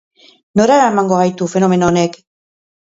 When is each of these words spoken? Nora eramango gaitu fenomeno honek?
Nora 0.61 0.79
eramango 0.79 1.21
gaitu 1.21 1.51
fenomeno 1.55 1.93
honek? 1.93 2.21